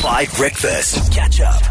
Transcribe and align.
Five 0.00 0.34
Breakfast. 0.34 1.12
Catch 1.12 1.42
up. 1.42 1.62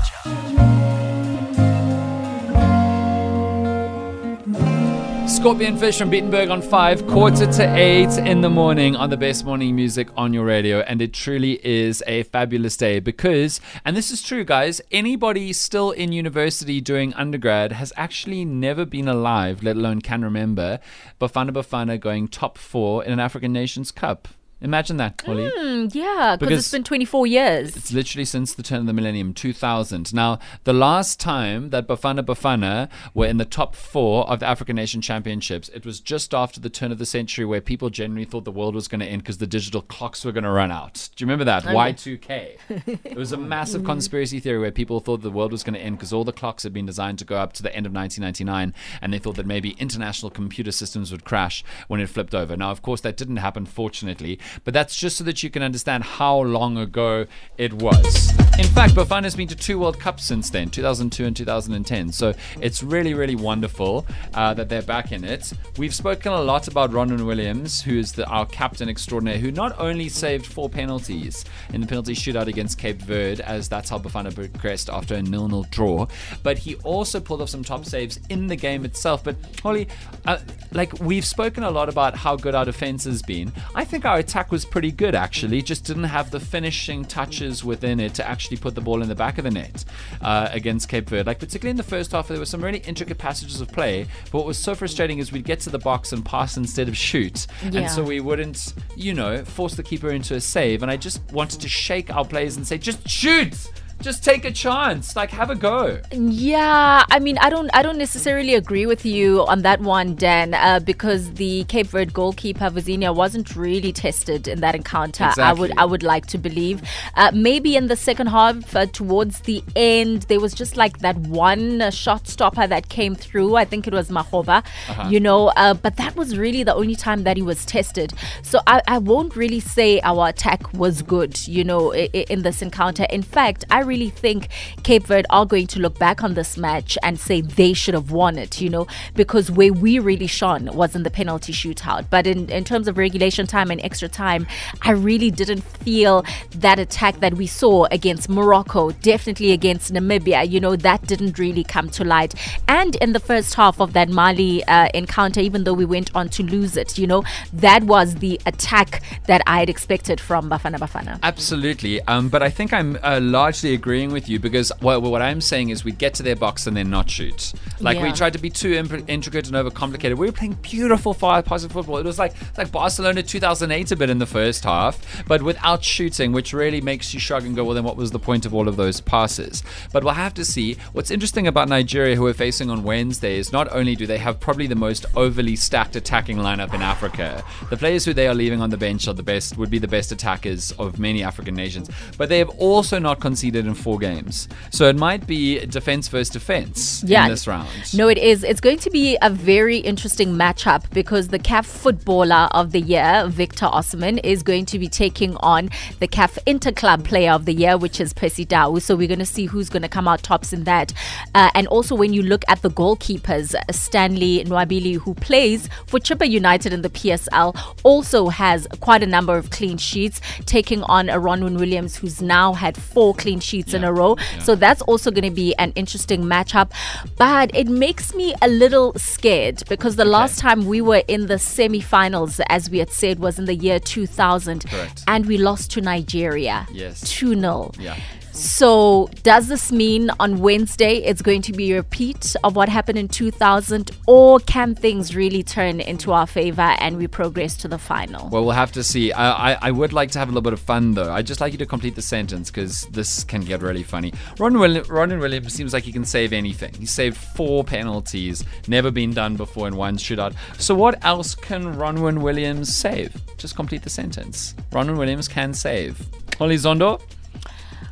Scorpion 5.28 5.76
Fish 5.78 5.98
from 5.98 6.12
Beatenberg 6.12 6.52
on 6.52 6.62
5, 6.62 7.08
quarter 7.08 7.52
to 7.52 7.76
8 7.76 8.20
in 8.20 8.42
the 8.42 8.50
morning 8.52 8.96
on 8.96 9.10
the 9.10 9.18
best 9.18 9.46
morning 9.46 9.76
music 9.76 10.10
on 10.16 10.32
your 10.32 10.46
radio. 10.46 10.82
And 10.82 11.02
it 11.02 11.12
truly 11.12 11.66
is 11.66 12.04
a 12.06 12.22
fabulous 12.22 12.78
day 12.78 13.00
because, 13.00 13.60
and 13.84 13.98
this 13.98 14.12
is 14.12 14.22
true, 14.22 14.44
guys, 14.44 14.80
anybody 14.92 15.52
still 15.52 15.90
in 15.90 16.12
university 16.12 16.82
doing 16.82 17.16
undergrad 17.16 17.72
has 17.72 17.92
actually 17.98 18.46
never 18.46 18.86
been 18.86 19.08
alive, 19.08 19.64
let 19.64 19.76
alone 19.76 20.02
can 20.02 20.24
remember, 20.24 20.80
Bafana 21.20 21.50
Bafana 21.50 22.00
going 22.00 22.28
top 22.28 22.60
four 22.60 23.04
in 23.04 23.12
an 23.12 23.20
African 23.20 23.52
Nations 23.52 23.92
Cup. 23.92 24.28
Imagine 24.62 24.98
that, 24.98 25.22
Holly. 25.26 25.50
Mm, 25.58 25.96
yeah, 25.96 26.36
because 26.38 26.60
it's 26.60 26.72
been 26.72 26.84
24 26.84 27.28
years. 27.28 27.78
It's 27.78 27.94
literally 27.94 28.26
since 28.26 28.54
the 28.54 28.64
turn 28.64 28.82
of 28.82 28.86
the 28.88 28.94
millennium, 28.94 29.34
2000. 29.34 30.14
Now, 30.14 30.40
the 30.66 30.74
last 30.74 31.18
time 31.20 31.70
that 31.70 31.88
Bafana 31.88 32.24
Bafana 32.26 32.90
were 33.14 33.26
in 33.26 33.38
the 33.38 33.46
top 33.46 33.74
four 33.74 34.30
of 34.30 34.42
the 34.42 34.46
African 34.48 34.76
Nation 34.76 35.02
Championships, 35.02 35.70
it 35.70 35.86
was 35.86 36.02
just 36.02 36.34
after 36.34 36.60
the 36.60 36.70
turn 36.70 36.92
of 36.92 36.98
the 36.98 37.06
century 37.06 37.46
where 37.46 37.62
people 37.62 37.90
generally 37.90 38.26
thought 38.26 38.44
the 38.44 38.52
world 38.52 38.76
was 38.76 38.90
going 38.90 39.00
to 39.00 39.06
end 39.06 39.24
because 39.24 39.38
the 39.38 39.48
digital 39.48 39.82
clocks 39.82 40.26
were 40.26 40.34
going 40.34 40.44
to 40.44 40.50
run 40.50 40.72
out. 40.72 41.10
Do 41.16 41.24
you 41.24 41.28
remember 41.28 41.46
that? 41.46 41.64
Y2K. 41.64 43.06
it 43.06 43.16
was 43.16 43.32
a 43.32 43.38
massive 43.38 43.84
conspiracy 43.86 44.42
theory 44.42 44.60
where 44.60 44.72
people 44.72 45.00
thought 45.00 45.22
the 45.22 45.32
world 45.32 45.54
was 45.54 45.64
going 45.64 45.76
to 45.76 45.80
end 45.80 45.98
because 45.98 46.12
all 46.12 46.26
the 46.26 46.34
clocks 46.34 46.64
had 46.64 46.74
been 46.74 46.86
designed 46.86 47.20
to 47.20 47.26
go 47.26 47.38
up 47.38 47.54
to 47.54 47.64
the 47.64 47.74
end 47.74 47.86
of 47.86 47.94
1999 47.94 48.74
and 49.02 49.14
they 49.14 49.20
thought 49.20 49.36
that 49.38 49.46
maybe 49.46 49.72
international 49.72 50.30
computer 50.30 50.72
systems 50.72 51.14
would 51.14 51.24
crash 51.24 51.64
when 51.88 52.02
it 52.02 52.10
flipped 52.10 52.36
over. 52.36 52.58
Now, 52.58 52.72
of 52.72 52.82
course, 52.82 53.00
that 53.02 53.16
didn't 53.16 53.38
happen, 53.38 53.66
fortunately, 53.66 54.38
but 54.64 54.74
that's 54.74 54.96
just 54.96 55.18
so 55.18 55.24
that 55.24 55.44
you 55.44 55.50
can 55.50 55.64
understand 55.64 56.04
how 56.04 56.40
long 56.40 56.78
ago 56.78 57.26
it 57.58 57.74
was. 57.74 58.32
In 58.60 58.66
fact, 58.66 58.94
Bafana's 58.94 59.38
been 59.38 59.48
to 59.48 59.56
two 59.56 59.80
World 59.80 60.00
Cups 60.00 60.26
since 60.26 60.50
then, 60.50 60.70
2002 60.70 61.26
and 61.26 61.36
2010. 61.36 62.12
So 62.12 62.34
it's 62.60 62.84
really, 62.84 63.14
really 63.14 63.36
wonderful 63.36 64.06
uh, 64.34 64.54
that 64.54 64.68
they're 64.68 64.82
back 64.82 65.14
in 65.14 65.24
it. 65.24 65.54
We've 65.78 65.96
spoken 65.96 66.34
a 66.34 66.42
lot 66.42 66.68
about 66.68 66.92
Ronwen 66.92 67.26
Williams, 67.26 67.82
who 67.82 67.98
is 67.98 68.12
the, 68.12 68.26
our 68.28 68.46
captain 68.46 68.90
extraordinaire, 68.90 69.38
who 69.38 69.52
not 69.52 69.80
only 69.80 70.10
saved 70.10 70.46
four 70.46 70.70
penalties 70.70 71.46
in 71.74 71.80
the 71.80 71.88
penalty 71.88 72.14
shootout 72.14 72.48
against 72.48 72.78
Cape 72.78 73.02
Verde, 73.02 73.42
as 73.44 73.70
that's 73.70 73.90
how 73.90 73.98
Bafana 73.98 74.34
progressed 74.36 74.90
after 74.90 75.16
a 75.16 75.22
nil-nil 75.22 75.66
draw, 75.72 76.08
but 76.44 76.58
he 76.58 76.76
also 76.78 77.20
pulled 77.20 77.42
off 77.42 77.50
some 77.50 77.64
top 77.64 77.86
saves 77.86 78.20
in 78.30 78.48
the 78.48 78.56
game 78.56 78.84
itself. 78.84 79.24
But 79.24 79.38
Holly, 79.64 79.88
uh, 80.26 80.40
like 80.72 81.00
we've 81.00 81.26
spoken 81.26 81.64
a 81.64 81.72
lot 81.72 81.90
about 81.90 82.16
how 82.16 82.36
good 82.36 82.56
our 82.56 82.66
defense 82.66 83.06
has 83.06 83.22
been. 83.22 83.52
I 83.76 83.86
think 83.86 84.06
our 84.06 84.18
attack 84.18 84.39
was 84.52 84.64
pretty 84.66 84.92
good 84.92 85.14
actually, 85.16 85.62
just 85.62 85.86
didn't 85.86 86.06
have 86.06 86.32
the 86.32 86.40
finishing 86.40 87.04
touches 87.06 87.64
within 87.64 88.00
it 88.00 88.14
to 88.16 88.28
actually 88.28 88.58
put 88.58 88.76
the 88.76 88.82
ball 88.82 89.02
in 89.02 89.10
the 89.10 89.16
back 89.16 89.38
of 89.38 89.44
the 89.44 89.52
net 89.52 89.86
uh, 90.22 90.48
against 90.52 90.88
Cape 90.90 91.10
Verde. 91.10 91.26
Like 91.28 91.40
particularly 91.40 91.72
in 91.72 91.78
the 91.78 91.84
first 91.84 92.12
half, 92.14 92.28
there 92.28 92.40
were 92.40 92.46
some 92.46 92.64
really 92.64 92.80
intricate 92.80 93.18
passages 93.18 93.60
of 93.62 93.68
play. 93.72 94.06
But 94.32 94.40
what 94.40 94.46
was 94.48 94.58
so 94.58 94.74
frustrating 94.76 95.20
is 95.20 95.32
we'd 95.32 95.44
get 95.44 95.60
to 95.62 95.70
the 95.70 95.80
box 95.80 96.14
and 96.14 96.24
pass 96.26 96.58
instead 96.58 96.88
of 96.88 96.96
shoot, 96.98 97.46
Yeah. 97.70 97.82
and 97.82 97.92
so 97.92 98.04
we 98.04 98.20
wouldn't, 98.22 98.74
you 98.96 99.14
know, 99.14 99.44
force 99.44 99.76
the 99.76 99.84
keeper 99.84 100.10
into 100.12 100.36
a 100.36 100.42
save. 100.42 100.82
And 100.82 100.90
I 100.92 100.98
just 100.98 101.22
wanted 101.32 101.62
to 101.62 101.68
shake 101.70 102.14
our 102.16 102.26
players 102.26 102.56
and 102.58 102.66
say, 102.66 102.78
just 102.78 103.08
shoot. 103.08 103.56
Just 104.02 104.24
take 104.24 104.46
a 104.46 104.52
chance, 104.52 105.16
like 105.18 105.30
have 105.32 105.50
a 105.50 105.56
go. 105.56 106.00
Yeah, 106.14 107.04
I 107.12 107.20
mean, 107.20 107.38
I 107.40 107.50
don't, 107.50 107.70
I 107.74 107.82
don't 107.82 107.98
necessarily 107.98 108.56
agree 108.56 108.86
with 108.86 109.06
you 109.06 109.46
on 109.48 109.62
that 109.64 109.82
one, 109.82 110.16
Dan, 110.16 110.54
uh, 110.54 110.80
because 110.80 111.34
the 111.34 111.66
Cape 111.66 111.88
Verde 111.88 112.12
goalkeeper 112.14 112.70
Vozinha 112.70 113.14
wasn't 113.14 113.58
really 113.58 113.92
tested 113.92 114.48
in 114.48 114.62
that 114.62 114.74
encounter. 114.74 115.26
I 115.44 115.52
would, 115.54 115.72
I 115.78 115.86
would 115.86 116.04
like 116.04 116.28
to 116.28 116.38
believe. 116.38 116.82
Uh, 117.16 117.32
maybe 117.34 117.76
in 117.76 117.88
the 117.88 117.98
second 117.98 118.28
half, 118.28 118.74
uh, 118.74 118.86
towards 118.86 119.42
the 119.42 119.62
end, 119.76 120.22
there 120.24 120.40
was 120.40 120.54
just 120.54 120.78
like 120.78 121.00
that 121.00 121.18
one 121.18 121.82
uh, 121.82 121.90
shot 121.92 122.26
stopper 122.28 122.68
that 122.68 122.88
came 122.88 123.16
through. 123.16 123.56
I 123.58 123.66
think 123.66 123.86
it 123.86 123.94
was 123.94 124.10
Mahova, 124.10 124.64
you 125.12 125.20
know, 125.20 125.50
uh, 125.58 125.74
but 125.74 125.98
that 125.98 126.16
was 126.16 126.38
really 126.38 126.64
the 126.64 126.74
only 126.74 126.96
time 126.96 127.24
that 127.24 127.36
he 127.36 127.44
was 127.44 127.66
tested. 127.66 128.14
So 128.44 128.60
I, 128.66 128.82
I 128.88 128.98
won't 128.98 129.36
really 129.36 129.60
say 129.60 130.00
our 130.02 130.30
attack 130.30 130.74
was 130.74 131.02
good, 131.02 131.46
you 131.50 131.66
know, 131.66 131.94
i- 131.94 132.10
i- 132.14 132.26
in 132.30 132.44
this 132.44 132.62
encounter. 132.62 133.06
In 133.10 133.24
fact, 133.24 133.66
I 133.70 133.89
really 133.90 134.10
think 134.10 134.48
Cape 134.84 135.06
Verde 135.08 135.26
are 135.30 135.46
going 135.46 135.68
to 135.68 135.80
look 135.80 135.98
back 136.00 136.24
on 136.24 136.36
this 136.36 136.56
match 136.58 136.98
and 137.04 137.20
say 137.20 137.42
they 137.42 137.74
should 137.74 137.96
have 137.96 138.12
won 138.12 138.38
it, 138.38 138.62
you 138.62 138.70
know, 138.70 138.88
because 139.16 139.52
where 139.52 139.74
we 139.74 140.00
really 140.00 140.28
shone 140.28 140.66
was 140.74 140.96
in 140.96 141.04
the 141.04 141.10
penalty 141.10 141.52
shootout. 141.52 142.06
But 142.10 142.28
in, 142.28 142.50
in 142.50 142.64
terms 142.64 142.88
of 142.88 142.98
regulation 142.98 143.48
time 143.48 143.72
and 143.72 143.82
extra 143.82 144.08
time, 144.08 144.48
I 144.84 144.92
really 144.92 145.32
didn't 145.32 145.62
feel 145.62 146.24
that 146.56 146.80
attack 146.80 147.20
that 147.20 147.34
we 147.34 147.48
saw 147.48 147.86
against 147.92 148.30
Morocco, 148.30 148.92
definitely 148.92 149.52
against 149.52 149.92
Namibia, 149.92 150.50
you 150.50 150.60
know, 150.60 150.76
that 150.76 151.08
didn't 151.08 151.40
really 151.40 151.64
come 151.64 151.90
to 151.90 152.04
light. 152.04 152.36
And 152.68 152.96
in 152.98 153.14
the 153.14 153.20
first 153.20 153.56
half 153.56 153.82
of 153.82 153.94
that 153.94 154.10
Mali 154.10 154.64
uh, 154.66 154.90
encounter, 154.94 155.40
even 155.40 155.64
though 155.64 155.74
we 155.74 155.86
went 155.86 156.16
on 156.16 156.30
to 156.30 156.44
lose 156.44 156.78
it, 156.78 156.98
you 156.98 157.08
know, 157.08 157.24
that 157.54 157.84
was 157.84 158.16
the 158.16 158.40
attack 158.46 159.02
that 159.26 159.42
I 159.48 159.60
had 159.60 159.70
expected 159.70 160.22
from 160.22 160.50
Bafana 160.50 160.78
Bafana. 160.78 161.20
Absolutely, 161.24 162.02
um, 162.04 162.30
but 162.30 162.44
I 162.44 162.50
think 162.50 162.72
I'm 162.72 163.00
uh, 163.02 163.20
largely 163.22 163.74
agreeing 163.80 164.12
with 164.12 164.28
you 164.28 164.40
because 164.40 164.72
what, 164.82 165.02
what 165.02 165.22
I'm 165.22 165.40
saying 165.40 165.70
is 165.70 165.86
we'd 165.86 165.98
get 165.98 166.14
to 166.16 166.24
their 166.24 166.36
box 166.36 166.68
and 166.68 166.76
then 166.76 166.90
not 166.90 167.10
shoot. 167.10 167.54
Like 167.80 168.00
we 168.02 168.12
tried 168.12 168.34
to 168.34 168.40
be 168.40 168.50
too 168.50 168.74
imp- 168.74 169.10
intricate 169.10 169.48
and 169.48 169.56
overcomplicated. 169.56 170.18
We 170.18 170.28
were 170.28 170.34
playing 170.34 170.58
beautiful, 170.62 171.14
fire 171.14 171.42
positive 171.42 171.74
football. 171.74 171.98
It 171.98 172.06
was 172.06 172.20
like 172.20 172.34
like 172.58 172.72
Barcelona 172.72 173.24
2008 173.24 173.92
a 173.92 173.96
bit 173.96 174.10
in 174.10 174.20
the 174.20 174.26
first 174.26 174.66
half, 174.66 175.24
but 175.28 175.42
without 175.42 175.84
shooting, 175.84 176.34
which 176.34 176.52
really 176.54 176.82
makes 176.82 177.14
you 177.14 177.20
shrug 177.20 177.46
and 177.46 177.56
go, 177.56 177.64
well, 177.64 177.76
then 177.76 177.86
what 177.86 177.96
was 177.96 178.12
the 178.12 178.20
point 178.20 178.46
of 178.46 178.54
all 178.54 178.68
of 178.68 178.76
those 178.76 179.00
passes? 179.00 179.64
But 179.94 180.04
we'll 180.04 180.14
have 180.14 180.34
to 180.36 180.46
see. 180.46 180.76
What's 180.94 181.12
interesting 181.12 181.48
about 181.48 181.70
Nigeria, 181.70 182.16
who 182.16 182.24
we're 182.24 182.34
facing 182.34 182.70
on 182.70 182.84
Wednesday, 182.84 183.38
is 183.38 183.54
not 183.54 183.72
only 183.72 183.96
do 183.96 184.06
they 184.06 184.18
have 184.18 184.40
probably 184.40 184.68
the 184.68 184.76
most 184.76 185.06
overly 185.16 185.56
stacked 185.56 185.96
attacking 185.96 186.38
lineup 186.38 186.74
in 186.74 186.82
Africa, 186.82 187.44
the 187.70 187.78
players 187.78 188.04
who 188.06 188.14
they 188.14 188.28
are 188.28 188.36
leaving 188.36 188.62
on 188.62 188.70
the 188.70 188.78
bench 188.78 189.08
are 189.08 189.14
the 189.14 189.24
best, 189.24 189.58
would 189.58 189.70
be 189.70 189.80
the 189.80 189.88
best 189.88 190.12
attackers 190.12 190.72
of 190.74 191.00
many 191.00 191.24
African 191.24 191.56
nations, 191.56 191.90
but 192.18 192.30
they 192.30 192.40
have 192.40 192.50
also 192.60 193.00
not 193.00 193.20
conceded 193.20 193.66
in 193.70 193.76
four 193.76 193.98
games. 193.98 194.48
So 194.72 194.88
it 194.90 194.96
might 194.98 195.26
be 195.26 195.66
defense 195.66 196.08
versus 196.10 196.30
defense 196.30 197.04
Yeah. 197.06 197.24
in 197.26 197.30
this 197.32 197.48
round. 197.48 197.70
No, 197.94 198.08
it 198.08 198.18
is. 198.18 198.44
It's 198.44 198.60
going 198.60 198.80
to 198.80 198.90
be 198.90 199.18
a 199.22 199.30
very 199.30 199.78
interesting 199.78 200.34
matchup 200.36 200.90
because 200.92 201.30
the 201.30 201.40
CAF 201.40 201.66
Footballer 201.66 202.50
of 202.52 202.72
the 202.72 202.82
Year, 202.82 203.26
Victor 203.28 203.68
Osimhen, 203.68 204.20
is 204.24 204.44
going 204.44 204.66
to 204.68 204.78
be 204.80 204.88
taking 204.88 205.36
on 205.38 205.70
the 206.00 206.08
CAF 206.08 206.38
Interclub 206.46 207.04
Player 207.04 207.32
of 207.32 207.46
the 207.46 207.54
Year, 207.54 207.78
which 207.78 208.02
is 208.02 208.14
Percy 208.14 208.46
Tau. 208.46 208.78
So 208.80 208.96
we're 208.96 209.08
going 209.08 209.20
to 209.20 209.26
see 209.26 209.46
who's 209.46 209.70
going 209.70 209.84
to 209.84 209.90
come 209.90 210.08
out 210.08 210.24
tops 210.24 210.52
in 210.54 210.64
that. 210.66 210.94
Uh, 211.36 211.50
and 211.56 211.68
also, 211.68 211.96
when 211.96 212.14
you 212.14 212.22
look 212.24 212.44
at 212.48 212.62
the 212.62 212.70
goalkeepers, 212.70 213.56
Stanley 213.74 214.44
Nwabili, 214.46 214.96
who 214.98 215.14
plays 215.16 215.70
for 215.88 216.00
Chippa 216.00 216.30
United 216.30 216.74
in 216.74 216.82
the 216.82 216.90
PSL, 216.90 217.56
also 217.84 218.28
has 218.30 218.68
quite 218.80 219.04
a 219.04 219.08
number 219.08 219.38
of 219.38 219.50
clean 219.52 219.78
sheets, 219.78 220.22
taking 220.46 220.84
on 220.84 221.10
a 221.10 221.18
Ronwen 221.20 221.58
Williams, 221.60 221.96
who's 221.98 222.22
now 222.22 222.54
had 222.54 222.76
four 222.78 223.14
clean 223.14 223.40
sheets 223.40 223.49
in 223.54 223.82
Yeah, 223.82 223.90
a 223.90 223.92
row. 223.94 224.16
yeah. 224.18 224.44
So 224.44 224.56
that's 224.56 224.82
also 224.84 225.12
going 225.12 225.24
to 225.26 225.32
be 225.32 225.56
an 225.58 225.72
interesting 225.76 226.24
matchup. 226.24 226.72
But 227.18 227.54
it 227.56 227.68
makes 227.68 228.14
me 228.16 228.34
a 228.42 228.48
little 228.48 228.94
scared 228.98 229.64
because 229.68 229.96
the 229.96 230.06
last 230.06 230.40
time 230.40 230.66
we 230.66 230.82
were 230.82 231.04
in 231.08 231.28
the 231.28 231.40
semi-finals, 231.40 232.40
as 232.50 232.70
we 232.70 232.78
had 232.80 232.90
said, 232.92 233.20
was 233.20 233.40
in 233.40 233.46
the 233.46 233.56
year 233.56 233.80
2000, 233.80 234.66
Correct. 234.70 235.04
and 235.08 235.26
we 235.26 235.38
lost 235.38 235.72
to 235.72 235.82
Nigeria. 235.82 236.68
Yes. 236.72 237.02
2 237.10 237.36
0. 237.40 237.72
Yeah. 237.80 237.96
So, 238.32 239.10
does 239.24 239.48
this 239.48 239.72
mean 239.72 240.10
on 240.20 240.40
Wednesday 240.40 240.98
it's 240.98 241.22
going 241.22 241.42
to 241.44 241.52
be 241.52 241.72
a 241.74 241.78
repeat 241.78 242.36
of 242.44 242.56
what 242.56 242.70
happened 242.70 242.98
in 242.98 243.08
2000, 243.08 243.92
or 244.08 244.40
can 244.40 244.76
things 244.76 245.16
really 245.16 245.44
turn 245.44 245.82
into 245.82 246.14
our 246.14 246.26
favor 246.26 246.62
and 246.80 246.98
we 246.98 247.08
progress 247.08 247.58
to 247.58 247.68
the 247.68 247.78
final? 247.78 248.30
Well, 248.30 248.44
we'll 248.44 248.52
have 248.54 248.72
to 248.74 248.84
see. 248.84 249.12
I, 249.12 249.54
I, 249.54 249.58
I 249.64 249.72
would 249.72 249.92
like 249.94 250.12
to 250.12 250.20
have 250.20 250.30
a 250.30 250.32
little 250.32 250.42
bit 250.42 250.54
of 250.54 250.60
fun, 250.60 250.94
though. 250.94 251.12
I'd 251.12 251.28
just 251.28 251.42
like 251.42 251.52
you 251.52 251.58
to 251.60 251.66
complete 251.66 251.96
the 251.96 252.02
sentence 252.02 252.50
because 252.50 252.84
this 252.92 253.24
can 253.24 253.42
get 253.42 253.62
really 253.62 253.84
funny. 253.84 254.14
Ron, 254.38 254.58
Will- 254.58 254.84
Ron 254.84 255.20
Williams 255.20 255.54
seems 255.54 255.74
like 255.74 255.84
he 255.84 255.92
can 255.92 256.06
save 256.06 256.32
anything. 256.32 256.74
He 256.76 256.86
saved 256.86 257.18
four 257.18 257.64
penalties, 257.64 258.44
never 258.68 258.90
been 258.92 259.14
done 259.14 259.36
before 259.36 259.68
in 259.68 259.76
one 259.76 259.98
shootout. 259.98 260.34
So, 260.60 260.76
what 260.76 261.04
else 261.04 261.36
can 261.36 261.76
Ronwen 261.76 262.22
Williams 262.22 262.74
save? 262.74 263.14
Just 263.38 263.56
complete 263.56 263.82
the 263.84 263.90
sentence. 263.90 264.56
Ronwen 264.72 264.98
Williams 264.98 265.28
can 265.28 265.54
save. 265.54 266.00
Holly 266.38 266.56
Zondo? 266.56 267.02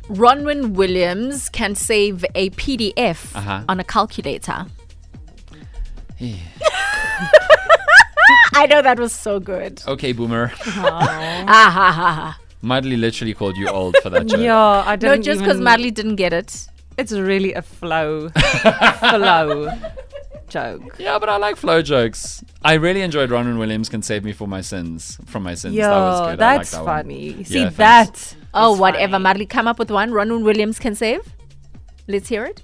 Ronwen 0.08 0.70
Williams 0.72 1.48
can 1.48 1.74
save 1.74 2.24
a 2.34 2.50
PDF 2.50 3.34
Uh-huh. 3.36 3.62
on 3.68 3.78
a 3.80 3.84
calculator. 3.84 4.66
I 8.54 8.66
know 8.66 8.82
that 8.82 8.98
was 8.98 9.12
so 9.12 9.38
good. 9.38 9.82
Okay, 9.86 10.12
Boomer. 10.12 10.52
Ah, 10.66 11.70
ha, 11.70 11.92
ha, 11.92 12.12
ha. 12.12 12.38
Madly 12.62 12.96
literally 12.96 13.34
called 13.34 13.56
you 13.56 13.68
old 13.68 13.96
for 14.02 14.10
that 14.10 14.26
joke. 14.26 14.40
Yeah, 14.48 14.56
I 14.84 14.92
No, 14.96 15.08
don't. 15.14 15.22
just 15.22 15.40
because 15.40 15.56
even- 15.56 15.64
Madly 15.64 15.90
didn't 15.90 16.16
get 16.16 16.32
it. 16.32 16.66
It's 16.96 17.12
really 17.12 17.52
a 17.54 17.62
flow, 17.62 18.28
flow 18.30 19.70
joke. 20.48 20.96
Yeah, 20.98 21.18
but 21.20 21.28
I 21.28 21.36
like 21.36 21.54
flow 21.56 21.80
jokes. 21.80 22.42
I 22.64 22.74
really 22.74 23.02
enjoyed 23.02 23.30
Ronwen 23.30 23.56
Williams 23.60 23.88
can 23.88 24.02
save 24.02 24.24
me 24.24 24.32
for 24.32 24.48
my 24.48 24.62
sins 24.62 25.16
from 25.26 25.44
my 25.44 25.54
sins. 25.54 25.74
Yeah, 25.76 25.90
that 25.90 26.00
was 26.00 26.20
good. 26.20 26.26
I 26.26 26.30
liked 26.30 26.38
that's 26.40 26.70
that 26.72 26.84
one. 26.84 26.86
funny. 27.04 27.44
See 27.44 27.60
Yeah, 27.60 27.68
that? 27.70 28.34
Thanks. 28.58 28.66
Oh, 28.68 28.72
It's 28.72 28.80
whatever. 28.80 29.12
funny. 29.12 29.22
Marley, 29.22 29.46
come 29.46 29.66
up 29.68 29.78
with 29.78 29.90
one. 29.90 30.10
Ronwen 30.10 30.42
Williams 30.44 30.78
can 30.78 30.94
save. 30.94 31.20
Let's 32.06 32.28
hear 32.28 32.44
it. 32.44 32.62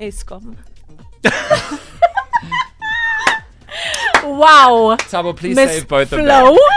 Eskom. 0.00 0.56
Wow. 4.24 4.96
Tabo, 4.98 5.36
please 5.36 5.54
Miss 5.54 5.70
save 5.70 5.88
both 5.88 6.12
of 6.12 6.20
Flo. 6.20 6.50
them. 6.54 6.58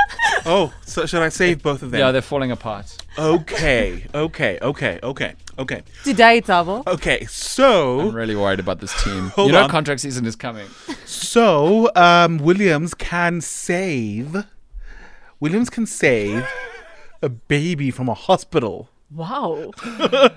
Oh, 0.46 0.74
so 0.86 1.06
should 1.06 1.22
I 1.22 1.28
save 1.30 1.62
both 1.62 1.82
of 1.84 1.92
them? 1.92 2.00
Yeah, 2.00 2.12
they're 2.14 2.22
falling 2.22 2.50
apart. 2.52 2.96
okay, 3.20 4.06
okay, 4.16 4.58
okay, 4.62 4.98
okay, 5.04 5.34
okay, 5.60 5.84
Today, 6.06 6.42
Tabo. 6.42 6.88
okay. 6.88 7.26
So, 7.26 8.00
I'm 8.00 8.16
really 8.16 8.38
worried 8.38 8.60
about 8.62 8.80
this 8.80 8.94
team. 9.04 9.30
Hold 9.36 9.48
you 9.48 9.54
know, 9.54 9.64
on. 9.64 9.70
contract 9.70 10.00
season 10.00 10.26
is 10.26 10.38
coming. 10.38 10.68
so 11.06 11.92
um, 11.96 12.38
Williams 12.38 12.94
can 12.94 13.42
save. 13.42 14.46
Williams 15.42 15.70
can 15.70 15.86
save 15.86 16.48
a 17.22 17.30
baby 17.30 17.92
from 17.92 18.10
a 18.10 18.14
hospital. 18.14 18.90
Wow. 19.12 19.72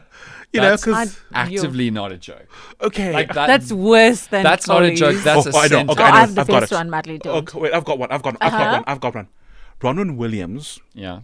You 0.55 0.61
know, 0.61 0.77
because 0.77 1.19
Actively 1.33 1.91
not 1.91 2.13
a 2.13 2.19
joke. 2.19 2.47
okay, 2.83 3.11
Like 3.11 3.33
that. 3.33 3.47
That's 3.47 3.73
worse 3.73 4.27
than 4.27 4.43
That's 4.43 4.69
not 4.69 4.83
a 4.83 4.95
joke. 4.95 5.13
Collies. 5.13 5.25
That's 5.25 5.47
Oh, 5.47 5.51
a 5.51 5.57
I 5.57 5.63
know. 5.63 5.69
sentence. 5.69 5.91
Okay, 5.93 6.03
Oh, 6.03 6.05
I 6.07 6.11
know. 6.11 6.15
I 6.17 6.21
have 6.21 6.35
the 6.35 6.41
I've 6.43 6.47
got 6.47 6.61
best 6.61 6.73
it. 6.73 6.75
one, 6.75 6.91
Madly. 6.91 7.17
Don't. 7.19 7.37
Okay, 7.49 7.59
wait, 7.59 7.73
I've 7.73 7.85
got 7.87 7.99
one. 7.99 8.11
I've 8.13 8.23
got. 8.23 8.35
One. 8.35 8.39
I've 8.43 8.53
got 8.53 8.61
Uh-huh. 8.61 8.73
one. 8.75 8.85
I've 8.87 9.01
got 9.01 9.15
one. 9.15 9.29
Bronwyn 9.81 10.17
Williams 10.17 10.79
Yeah. 10.93 11.21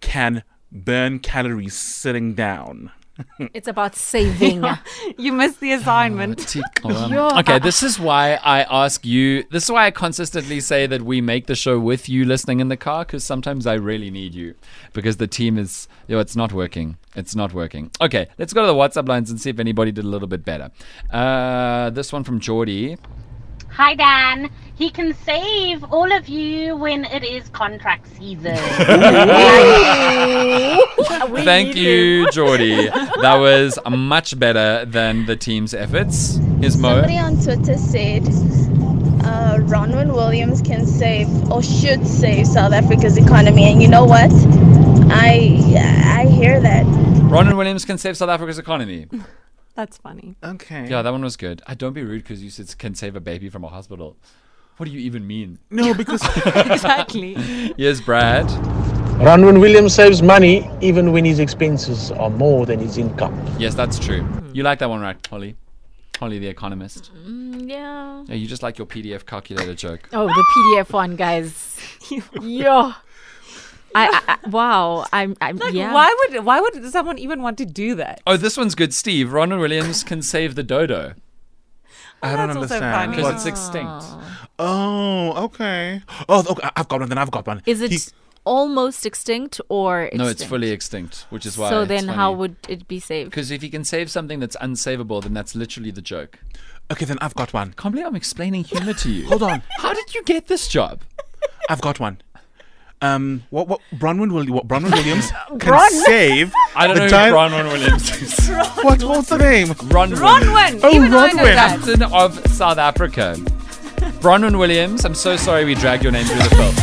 can 0.00 0.42
burn 0.72 1.18
calories 1.18 1.74
sitting 1.76 2.32
down. 2.32 2.92
It's 3.54 3.68
about 3.68 3.96
saving. 3.96 4.64
You 5.18 5.32
missed 5.32 5.60
the 5.60 5.72
assignment. 5.72 6.56
Okay, 6.84 7.58
this 7.58 7.82
is 7.82 7.98
why 7.98 8.34
I 8.34 8.62
ask 8.84 9.04
you. 9.04 9.44
This 9.50 9.64
is 9.64 9.70
why 9.70 9.86
I 9.86 9.90
consistently 9.90 10.60
say 10.60 10.86
that 10.86 11.02
we 11.02 11.20
make 11.20 11.46
the 11.46 11.54
show 11.54 11.78
with 11.78 12.08
you 12.08 12.24
listening 12.24 12.60
in 12.60 12.68
the 12.68 12.76
car 12.76 13.04
because 13.04 13.24
sometimes 13.24 13.66
I 13.66 13.74
really 13.74 14.10
need 14.10 14.34
you 14.34 14.54
because 14.92 15.16
the 15.16 15.26
team 15.26 15.58
is, 15.58 15.88
you 16.06 16.14
know, 16.14 16.20
it's 16.20 16.36
not 16.36 16.52
working. 16.52 16.96
It's 17.14 17.34
not 17.34 17.52
working. 17.52 17.90
Okay, 18.00 18.28
let's 18.38 18.52
go 18.52 18.62
to 18.62 18.66
the 18.66 18.74
WhatsApp 18.74 19.08
lines 19.08 19.30
and 19.30 19.40
see 19.40 19.50
if 19.50 19.58
anybody 19.58 19.92
did 19.92 20.04
a 20.04 20.08
little 20.08 20.28
bit 20.28 20.44
better. 20.44 20.70
Uh, 21.10 21.90
this 21.90 22.12
one 22.12 22.24
from 22.24 22.40
Geordie. 22.40 22.96
Hi, 23.72 23.94
Dan. 23.94 24.50
He 24.74 24.90
can 24.90 25.14
save 25.14 25.84
all 25.92 26.10
of 26.10 26.28
you 26.28 26.74
when 26.76 27.04
it 27.04 27.22
is 27.22 27.48
contract 27.50 28.06
season. 28.16 28.56
Thank 31.44 31.76
you, 31.76 32.30
Geordie. 32.30 32.88
That 33.20 33.36
was 33.36 33.78
much 33.88 34.38
better 34.38 34.84
than 34.86 35.26
the 35.26 35.36
team's 35.36 35.74
efforts. 35.74 36.36
Here's 36.60 36.76
Mo. 36.78 36.94
Somebody 36.94 37.18
on 37.18 37.34
Twitter 37.42 37.76
said 37.76 38.22
uh, 39.24 39.58
Ronwen 39.68 40.14
Williams 40.14 40.62
can 40.62 40.86
save 40.86 41.28
or 41.50 41.62
should 41.62 42.06
save 42.06 42.46
South 42.46 42.72
Africa's 42.72 43.18
economy, 43.18 43.70
and 43.70 43.82
you 43.82 43.88
know 43.88 44.04
what? 44.04 44.30
I 45.12 45.60
I 46.16 46.26
hear 46.26 46.58
that. 46.60 46.86
Ronan 47.30 47.56
Williams 47.58 47.84
can 47.84 47.98
save 47.98 48.16
South 48.16 48.30
Africa's 48.30 48.58
economy. 48.58 49.06
That's 49.80 49.96
funny. 49.96 50.36
Okay. 50.44 50.86
Yeah, 50.90 51.00
that 51.00 51.10
one 51.10 51.22
was 51.22 51.38
good. 51.38 51.62
I 51.66 51.72
don't 51.72 51.94
be 51.94 52.04
rude 52.04 52.22
because 52.22 52.42
you 52.42 52.50
said 52.50 52.76
can 52.76 52.94
save 52.94 53.16
a 53.16 53.20
baby 53.20 53.48
from 53.48 53.64
a 53.64 53.68
hospital. 53.68 54.14
What 54.76 54.84
do 54.84 54.92
you 54.92 55.00
even 55.00 55.26
mean? 55.26 55.58
No, 55.70 55.94
because 55.94 56.20
Exactly. 56.46 57.34
Yes, 57.78 57.98
Brad. 58.02 58.44
Ronwen 59.24 59.58
Williams 59.58 59.94
saves 59.94 60.20
money 60.20 60.70
even 60.82 61.12
when 61.12 61.24
his 61.24 61.38
expenses 61.38 62.10
are 62.10 62.28
more 62.28 62.66
than 62.66 62.78
his 62.78 62.98
income. 62.98 63.34
Yes, 63.58 63.74
that's 63.74 63.98
true. 63.98 64.20
Hmm. 64.20 64.54
You 64.54 64.64
like 64.64 64.80
that 64.80 64.90
one, 64.90 65.00
right, 65.00 65.16
Holly? 65.26 65.56
Holly, 66.18 66.38
the 66.38 66.48
economist. 66.48 67.10
Mm, 67.26 67.66
yeah. 67.70 68.22
Yeah, 68.26 68.34
you 68.34 68.46
just 68.46 68.62
like 68.62 68.76
your 68.76 68.86
PDF 68.86 69.24
calculator 69.24 69.72
joke. 69.72 70.10
Oh, 70.12 70.26
the 70.26 70.44
PDF 70.56 70.92
one, 70.92 71.16
guys. 71.16 71.78
yeah. 72.42 72.92
I, 73.94 74.06
I, 74.06 74.38
I 74.44 74.48
wow. 74.48 75.06
I'm. 75.12 75.36
I'm. 75.40 75.56
Like, 75.56 75.74
yeah. 75.74 75.92
why 75.92 76.14
would 76.20 76.44
why 76.44 76.60
would 76.60 76.84
someone 76.90 77.18
even 77.18 77.42
want 77.42 77.58
to 77.58 77.66
do 77.66 77.94
that? 77.96 78.20
Oh, 78.26 78.36
this 78.36 78.56
one's 78.56 78.74
good, 78.74 78.94
Steve. 78.94 79.32
Ronan 79.32 79.58
Williams 79.58 80.04
can 80.10 80.22
save 80.22 80.54
the 80.54 80.62
dodo 80.62 81.14
oh, 82.22 82.28
I 82.28 82.36
don't 82.36 82.50
understand. 82.50 83.12
because 83.12 83.34
it's 83.34 83.46
extinct. 83.46 84.04
Oh, 84.58 85.32
oh, 85.36 85.44
okay. 85.44 86.02
Oh, 86.28 86.44
okay. 86.50 86.68
I've 86.76 86.88
got 86.88 87.00
one. 87.00 87.08
Then 87.08 87.18
I've 87.18 87.30
got 87.30 87.46
one. 87.46 87.62
Is 87.66 87.80
it 87.80 87.90
He- 87.90 87.98
almost 88.44 89.06
extinct 89.06 89.60
or? 89.68 90.02
Extinct? 90.02 90.24
No, 90.24 90.28
it's 90.28 90.44
fully 90.44 90.70
extinct, 90.70 91.26
which 91.30 91.46
is 91.46 91.56
why. 91.56 91.70
So 91.70 91.82
it's 91.82 91.88
then, 91.88 92.08
how 92.08 92.32
would 92.32 92.56
it 92.68 92.86
be 92.88 93.00
saved? 93.00 93.30
Because 93.30 93.50
if 93.50 93.62
you 93.62 93.70
can 93.70 93.84
save 93.84 94.10
something 94.10 94.40
that's 94.40 94.56
unsavable, 94.56 95.22
then 95.22 95.34
that's 95.34 95.54
literally 95.54 95.90
the 95.90 96.02
joke. 96.02 96.38
okay, 96.90 97.04
then 97.04 97.18
I've 97.20 97.34
got 97.34 97.52
one. 97.52 97.72
Can't 97.74 97.94
believe 97.94 98.06
I'm 98.06 98.16
explaining 98.16 98.64
humor 98.64 98.94
to 98.94 99.10
you. 99.10 99.26
Hold 99.28 99.42
on. 99.42 99.62
How 99.78 99.94
did 99.94 100.14
you 100.14 100.22
get 100.24 100.48
this 100.48 100.68
job? 100.68 101.02
I've 101.68 101.80
got 101.80 102.00
one. 102.00 102.20
Um, 103.02 103.42
what 103.50 103.66
what 103.66 103.80
Bronwyn 103.94 104.30
will 104.32 104.44
what 104.54 104.68
Bronwyn 104.68 104.92
Williams 104.92 105.30
can 105.48 105.58
Bron? 105.58 105.90
save? 105.90 106.52
I 106.76 106.86
don't 106.86 106.96
the 106.96 107.00
know 107.00 107.04
who 107.06 107.10
giant- 107.10 107.34
Ronan 107.34 107.66
Williams 107.68 108.10
is. 108.22 108.48
What 108.82 109.02
what's 109.04 109.28
the 109.30 109.38
name? 109.38 109.68
Ron 109.88 110.10
Ronwen. 110.12 110.80
Oh, 110.82 110.90
even 110.94 111.14
I 111.14 111.32
know 111.32 111.44
that. 111.44 111.78
captain 111.80 112.02
of 112.02 112.46
South 112.52 112.78
Africa. 112.78 113.36
Bronwyn 114.20 114.58
Williams, 114.58 115.04
I'm 115.06 115.14
so 115.14 115.36
sorry 115.36 115.64
we 115.64 115.74
dragged 115.74 116.02
your 116.02 116.12
name 116.12 116.26
through 116.26 116.38
the 116.42 116.50
film. 116.56 116.74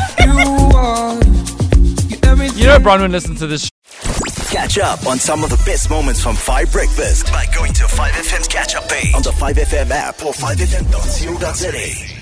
You 2.58 2.66
know 2.66 2.80
Bronwyn 2.80 3.12
listens 3.12 3.40
to 3.40 3.48
this 3.48 3.66
sh- 3.66 3.70
Catch 4.52 4.78
up 4.80 5.06
on 5.06 5.20
some 5.20 5.44
of 5.44 5.50
the 5.50 5.62
best 5.66 5.90
moments 5.90 6.22
from 6.24 6.36
5 6.36 6.72
Breakfast 6.72 7.28
by 7.32 7.46
going 7.54 7.74
to 7.74 7.84
5FM's 7.84 8.48
catch 8.48 8.76
up 8.76 8.88
page 8.90 9.14
on 9.14 9.22
the 9.22 9.32
5FM 9.32 9.92
app 9.92 10.24
or 10.24 10.32
5FM.co.za. 10.34 12.17